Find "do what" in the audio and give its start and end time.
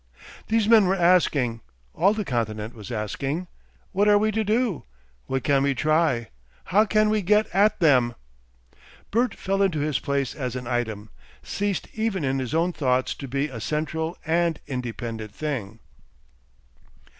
4.43-5.43